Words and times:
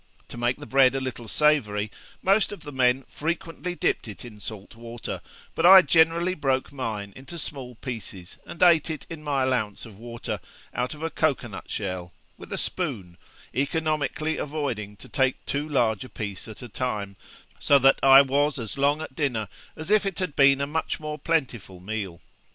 To 0.29 0.37
make 0.39 0.57
the 0.57 0.65
bread 0.65 0.95
a 0.95 0.99
little 0.99 1.27
savoury, 1.27 1.91
most 2.23 2.51
of 2.51 2.61
the 2.63 2.71
men 2.71 3.03
frequently 3.07 3.75
dipped 3.75 4.07
it 4.07 4.25
in 4.25 4.39
salt 4.39 4.75
water, 4.75 5.21
but 5.53 5.63
I 5.63 5.83
generally 5.83 6.33
broke 6.33 6.73
mine 6.73 7.13
into 7.15 7.37
small 7.37 7.75
pieces, 7.75 8.39
and 8.47 8.63
ate 8.63 8.89
it 8.89 9.05
in 9.11 9.23
my 9.23 9.43
allowance 9.43 9.85
of 9.85 9.99
water, 9.99 10.39
out 10.73 10.95
of 10.95 11.03
a 11.03 11.11
cocoa 11.11 11.49
nut 11.49 11.69
shell, 11.69 12.13
with 12.35 12.51
a 12.51 12.57
spoon; 12.57 13.15
economically 13.53 14.37
avoiding 14.37 14.97
to 14.97 15.07
take 15.07 15.45
too 15.45 15.69
large 15.69 16.03
a 16.03 16.09
piece 16.09 16.47
at 16.47 16.63
a 16.63 16.67
time, 16.67 17.15
so 17.59 17.77
that 17.77 17.99
I 18.01 18.23
was 18.23 18.57
as 18.57 18.79
long 18.79 19.03
at 19.03 19.15
dinner 19.15 19.49
as 19.75 19.91
if 19.91 20.07
it 20.07 20.17
had 20.17 20.35
been 20.35 20.61
a 20.61 20.65
much 20.65 20.99
more 20.99 21.19
plentiful 21.19 21.79
meal.' 21.79 22.19